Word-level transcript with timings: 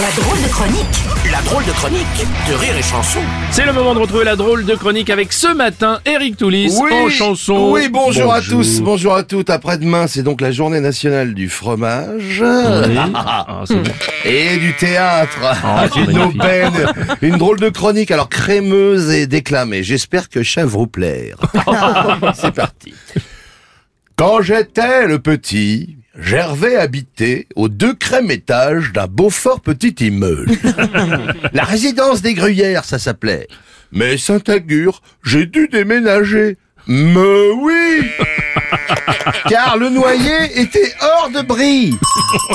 La 0.00 0.10
drôle 0.12 0.42
de 0.42 0.48
chronique 0.48 1.30
La 1.30 1.42
drôle 1.42 1.62
de 1.66 1.72
chronique 1.72 2.26
de 2.48 2.54
Rire 2.54 2.74
et 2.74 2.82
Chanson. 2.82 3.20
C'est 3.50 3.66
le 3.66 3.74
moment 3.74 3.94
de 3.94 3.98
retrouver 3.98 4.24
la 4.24 4.34
drôle 4.34 4.64
de 4.64 4.74
chronique 4.74 5.10
avec 5.10 5.30
ce 5.30 5.52
matin 5.52 6.00
Eric 6.06 6.38
Toulis 6.38 6.74
en 6.90 7.10
chanson. 7.10 7.70
Oui, 7.70 7.90
bonjour, 7.90 8.32
à 8.32 8.40
tous, 8.40 8.80
bonjour 8.80 9.14
à 9.14 9.24
toutes. 9.24 9.50
Après-demain, 9.50 10.06
c'est 10.06 10.22
donc 10.22 10.40
la 10.40 10.52
journée 10.52 10.80
nationale 10.80 11.34
du 11.34 11.50
fromage. 11.50 12.42
Ah, 13.12 13.64
bon. 13.68 13.82
Et 14.24 14.56
du 14.56 14.72
théâtre. 14.74 15.38
Ah, 15.42 15.86
une 17.20 17.36
drôle 17.36 17.60
de 17.60 17.68
chronique, 17.68 18.10
alors 18.10 18.30
crémeuse 18.30 19.10
et 19.10 19.26
déclamée. 19.26 19.82
J'espère 19.82 20.30
que 20.30 20.42
ça 20.42 20.64
vous 20.64 20.86
plaire. 20.86 21.36
c'est 22.34 22.54
parti. 22.54 22.94
Quand 24.16 24.40
j'étais 24.40 25.06
le 25.06 25.18
petit, 25.18 25.96
Gervais 26.18 26.76
habitait 26.76 27.46
au 27.54 27.68
deuxième 27.68 28.30
étage 28.30 28.92
d'un 28.92 29.06
beau 29.06 29.30
fort 29.30 29.60
petit 29.60 29.94
immeuble. 30.00 30.50
La 31.52 31.64
résidence 31.64 32.22
des 32.22 32.34
Gruyères, 32.34 32.84
ça 32.84 32.98
s'appelait. 32.98 33.46
Mais 33.92 34.18
Saint-Agur, 34.18 35.02
j'ai 35.24 35.46
dû 35.46 35.68
déménager. 35.68 36.56
Mais 36.86 37.50
oui 37.56 38.02
Car 39.48 39.76
le 39.76 39.90
noyer 39.90 40.60
était 40.60 40.92
hors 41.00 41.30
de 41.30 41.42
bris. 41.42 41.94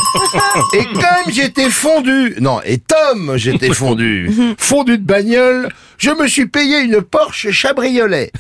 Et 0.74 0.84
comme 0.84 1.32
j'étais 1.32 1.70
fondu, 1.70 2.36
non, 2.42 2.60
et 2.66 2.80
Tom 2.80 3.34
j'étais 3.38 3.74
fondu, 3.74 4.30
fondu 4.58 4.98
de 4.98 5.04
bagnole, 5.04 5.70
je 5.98 6.10
me 6.10 6.28
suis 6.28 6.48
payé 6.48 6.80
une 6.80 7.02
Porsche 7.02 7.52
Chabriolet. 7.52 8.32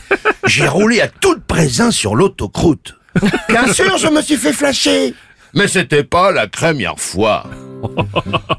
J'ai 0.47 0.67
roulé 0.67 1.01
à 1.01 1.07
toute 1.07 1.43
présence 1.43 1.95
sur 1.95 2.15
l'autocroute. 2.15 2.95
Bien 3.49 3.71
sûr, 3.71 3.97
je 3.97 4.07
me 4.07 4.21
suis 4.21 4.37
fait 4.37 4.53
flasher. 4.53 5.13
Mais 5.53 5.67
c'était 5.67 6.03
pas 6.03 6.31
la 6.31 6.47
première 6.47 6.99
fois. 6.99 7.45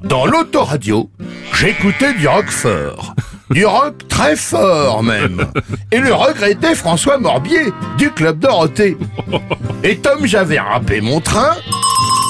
Dans 0.02 0.24
l'autoradio, 0.24 1.10
j'écoutais 1.54 2.14
du 2.14 2.26
rock 2.26 2.48
fort. 2.48 3.14
Du 3.50 3.66
rock 3.66 4.08
très 4.08 4.34
fort 4.36 5.02
même. 5.02 5.46
Et 5.92 5.98
le 5.98 6.14
regretté 6.14 6.74
François 6.74 7.18
Morbier 7.18 7.72
du 7.98 8.10
Club 8.10 8.38
Dorothée. 8.38 8.96
Et 9.84 9.98
comme 9.98 10.26
j'avais 10.26 10.58
râpé 10.58 11.00
mon 11.00 11.20
train, 11.20 11.54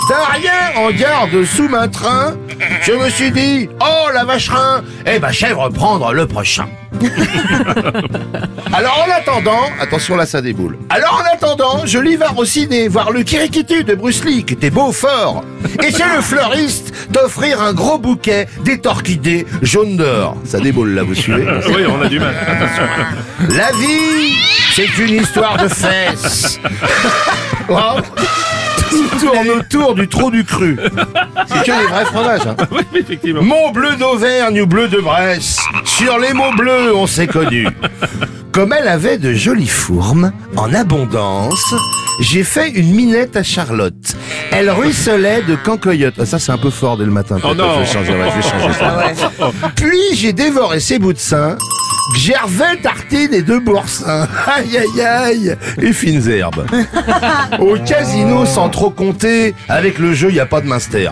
rien 0.08 0.76
en 0.76 0.90
garde 0.90 1.44
sous 1.44 1.68
ma 1.68 1.88
train, 1.88 2.36
je 2.82 2.92
me 2.92 3.08
suis 3.08 3.30
dit, 3.30 3.68
oh 3.80 4.08
la 4.12 4.24
vacherin, 4.24 4.82
eh 5.06 5.18
ben 5.18 5.30
je 5.30 5.46
vais 5.46 5.52
reprendre 5.52 6.12
le 6.12 6.26
prochain. 6.26 6.68
Alors 8.72 9.06
en 9.06 9.10
attendant, 9.10 9.70
attention 9.80 10.16
là 10.16 10.26
ça 10.26 10.40
déboule. 10.40 10.76
Alors 10.90 11.22
en 11.22 11.34
attendant, 11.34 11.82
je 11.84 11.98
vais 11.98 12.18
au 12.36 12.44
ciné 12.44 12.88
voir 12.88 13.10
le 13.10 13.22
Kirikitu 13.22 13.84
de 13.84 13.94
Bruce 13.94 14.24
Lee 14.24 14.44
qui 14.44 14.54
était 14.54 14.70
beau 14.70 14.92
fort. 14.92 15.44
Et 15.82 15.90
c'est 15.90 16.14
le 16.14 16.20
fleuriste 16.20 16.92
d'offrir 17.10 17.60
un 17.60 17.72
gros 17.72 17.98
bouquet 17.98 18.46
d'étorchidées 18.64 19.46
jaunes 19.62 19.96
d'or. 19.96 20.36
Ça 20.44 20.60
déboule 20.60 20.94
là, 20.94 21.02
vous 21.02 21.14
suivez 21.14 21.46
Oui, 21.68 21.84
on 21.88 22.00
a 22.02 22.08
du 22.08 22.18
mal. 22.18 22.34
Attention. 22.46 22.84
La 23.56 23.70
vie, 23.72 24.34
c'est 24.74 24.98
une 24.98 25.22
histoire 25.22 25.56
de 25.58 25.68
fesses. 25.68 26.58
Wow. 27.68 28.00
Tourne 29.32 29.50
autour 29.50 29.94
du 29.94 30.08
trou 30.08 30.30
du 30.30 30.44
cru. 30.44 30.76
C'est 31.46 31.64
que 31.64 31.80
les 31.80 31.86
vrais 31.86 32.04
fromages. 32.04 32.46
Hein. 32.46 32.56
Oui, 32.70 32.82
effectivement. 32.94 33.42
Mon 33.42 33.70
bleu 33.70 33.96
d'Auvergne 33.96 34.60
ou 34.60 34.66
bleu 34.66 34.88
de 34.88 34.98
Bresse, 34.98 35.58
sur 35.84 36.18
les 36.18 36.32
mots 36.32 36.52
bleus 36.56 36.94
on 36.94 37.06
s'est 37.06 37.26
connus. 37.26 37.68
Comme 38.52 38.72
elle 38.72 38.88
avait 38.88 39.18
de 39.18 39.34
jolies 39.34 39.66
fourmes, 39.68 40.32
en 40.56 40.72
abondance, 40.72 41.74
j'ai 42.20 42.42
fait 42.42 42.70
une 42.70 42.94
minette 42.94 43.36
à 43.36 43.42
Charlotte. 43.42 44.16
Elle 44.50 44.70
ruisselait 44.70 45.42
de 45.42 45.56
cancoyote. 45.56 46.14
Ah, 46.18 46.24
ça 46.26 46.38
c'est 46.38 46.52
un 46.52 46.58
peu 46.58 46.70
fort 46.70 46.96
dès 46.96 47.04
le 47.04 47.10
matin. 47.10 47.36
Oh 47.44 47.54
non. 47.54 47.74
Je 47.74 47.80
vais 47.80 47.86
changer, 47.86 48.12
ouais, 48.12 48.30
je 48.30 48.36
vais 48.36 48.58
changer 48.58 48.78
ça. 48.78 49.12
Puis 49.74 50.00
j'ai 50.14 50.32
dévoré 50.32 50.80
ses 50.80 50.98
bouts 50.98 51.12
de 51.12 51.18
sein. 51.18 51.58
Gervais, 52.14 52.76
tartine 52.82 53.34
et 53.34 53.42
deux 53.42 53.58
boursins. 53.60 54.28
Aïe 54.46 54.78
aïe 54.78 55.00
aïe 55.00 55.56
Et 55.80 55.92
fines 55.92 56.28
herbes. 56.28 56.66
Au 57.58 57.76
casino, 57.78 58.46
sans 58.46 58.68
trop 58.68 58.90
compter, 58.90 59.54
avec 59.68 59.98
le 59.98 60.12
jeu, 60.14 60.30
y 60.30 60.40
a 60.40 60.46
pas 60.46 60.60
de 60.60 60.66
minster. 60.66 61.10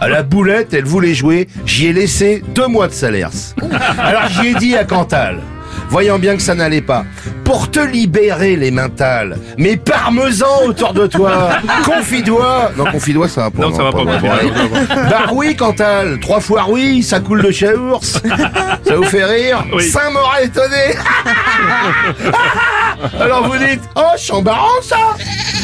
À 0.00 0.08
la 0.08 0.22
boulette, 0.22 0.72
elle 0.72 0.84
voulait 0.84 1.14
jouer, 1.14 1.48
j'y 1.66 1.88
ai 1.88 1.92
laissé 1.92 2.44
deux 2.54 2.68
mois 2.68 2.86
de 2.86 2.92
salaire. 2.92 3.30
Alors 3.98 4.28
j'y 4.28 4.48
ai 4.48 4.54
dit 4.54 4.76
à 4.76 4.84
Cantal, 4.84 5.40
voyant 5.88 6.18
bien 6.18 6.36
que 6.36 6.42
ça 6.42 6.54
n'allait 6.54 6.80
pas, 6.80 7.04
pour 7.44 7.70
te 7.70 7.80
libérer 7.80 8.56
les 8.56 8.70
mentales, 8.70 9.38
mais 9.58 9.76
parmesan 9.76 10.64
autour 10.66 10.92
de 10.92 11.06
toi, 11.06 11.50
confidois. 11.84 12.70
Non, 12.76 12.84
confidois, 12.86 13.28
ça 13.28 13.42
va 13.42 13.50
pas. 13.50 13.62
Non, 13.62 13.74
ça 13.74 13.82
va 13.84 13.92
pas. 13.92 14.04
bon. 14.04 14.18
Bah 14.88 15.26
oui, 15.32 15.56
Cantal, 15.56 16.18
trois 16.20 16.40
fois 16.40 16.66
oui, 16.68 17.02
ça 17.02 17.20
coule 17.20 17.42
de 17.42 17.50
chez 17.50 17.74
ours. 17.74 18.20
Ça 18.86 18.96
vous 18.96 19.04
fait 19.04 19.24
rire 19.24 19.64
Oui. 19.72 19.84
Saint-Morin 19.84 20.38
étonné 20.42 20.94
Alors 23.20 23.46
vous 23.48 23.58
dites, 23.58 23.82
oh, 23.96 24.02
c'est 24.16 24.32
embarrassant 24.32 24.80
ça 24.82 24.96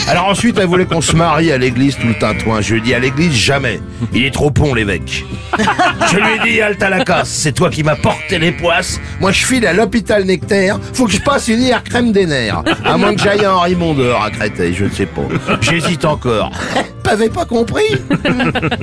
Alors 0.08 0.28
ensuite, 0.28 0.56
elle 0.58 0.66
voulait 0.66 0.86
qu'on 0.86 1.00
se 1.00 1.16
marie 1.16 1.50
à 1.50 1.58
l'église 1.58 1.96
tout 1.96 2.06
le 2.06 2.14
tintouin. 2.14 2.60
Je 2.60 2.74
lui 2.74 2.80
ai 2.80 2.82
dit, 2.82 2.94
à 2.94 2.98
l'église, 3.00 3.32
jamais. 3.32 3.80
Il 4.12 4.24
est 4.24 4.30
trop 4.30 4.50
pont, 4.50 4.72
l'évêque. 4.72 5.24
Je 5.58 6.16
lui 6.16 6.36
ai 6.36 6.52
dit, 6.52 6.60
halte 6.60 6.82
à 6.82 6.90
la 6.90 7.04
casse, 7.04 7.28
c'est 7.28 7.52
toi 7.52 7.70
qui 7.70 7.82
m'as 7.82 7.96
porté 7.96 8.38
les 8.38 8.52
poisses. 8.52 9.00
Moi, 9.20 9.32
je 9.32 9.44
file 9.44 9.66
à 9.66 9.72
l'hôpital 9.72 10.24
Nectaire. 10.24 10.78
Faut 10.92 11.06
que 11.06 11.12
je 11.12 11.20
passe 11.20 11.48
une 11.48 11.60
hier 11.60 11.82
crème 11.82 12.12
des 12.12 12.26
nerfs. 12.26 12.62
À 12.84 12.96
moins 12.96 13.14
que 13.14 13.20
j'aille 13.20 13.44
à 13.44 13.56
Henri 13.56 13.74
Mondor 13.74 14.22
à 14.22 14.30
Créteil, 14.30 14.74
je 14.74 14.84
ne 14.84 14.90
sais 14.90 15.06
pas. 15.06 15.22
J'hésite 15.60 16.04
encore. 16.04 16.52
T'avais 17.02 17.28
pas 17.28 17.44
compris 17.44 17.84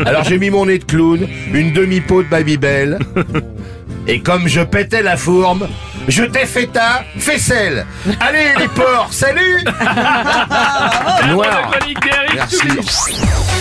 Alors 0.06 0.24
j'ai 0.24 0.40
mis 0.40 0.50
mon 0.50 0.66
nez 0.66 0.80
de 0.80 0.86
clown, 0.86 1.28
une 1.54 1.74
demi-peau 1.74 2.24
de 2.24 2.28
Babybel. 2.30 3.00
Et 4.08 4.22
comme 4.22 4.48
je 4.48 4.62
pétais 4.62 5.04
la 5.04 5.18
fourme, 5.18 5.68
je 6.08 6.24
t'ai 6.24 6.46
fait 6.46 6.68
ta 6.68 7.04
faisselle. 7.18 7.86
Allez 8.20 8.54
les 8.58 8.68
porcs, 8.76 9.14
salut 9.14 9.64
drôle 9.64 11.30
Noir. 11.30 11.72
Merci. 12.36 13.53